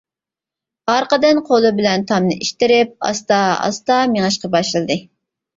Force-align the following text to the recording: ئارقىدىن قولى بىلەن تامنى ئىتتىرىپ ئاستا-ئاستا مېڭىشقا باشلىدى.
ئارقىدىن 0.93 1.41
قولى 1.49 1.71
بىلەن 1.81 2.05
تامنى 2.13 2.37
ئىتتىرىپ 2.45 2.97
ئاستا-ئاستا 3.11 3.99
مېڭىشقا 4.15 4.53
باشلىدى. 4.57 4.99